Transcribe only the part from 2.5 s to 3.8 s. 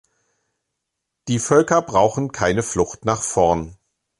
Flucht nach vorn.